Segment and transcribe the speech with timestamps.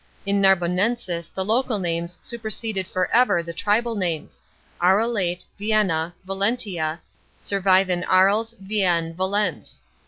[0.25, 4.41] In Narbonensis the local names superseded for ever the tribal names;
[4.81, 6.99] Arelate, Vienna, Valentia,
[7.39, 9.83] survive in Aries, Vienne, Valence.